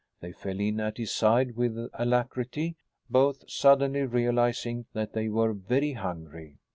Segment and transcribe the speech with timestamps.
[0.19, 2.75] They fell in at his side with alacrity,
[3.07, 6.57] both suddenly realizing that they were very hungry.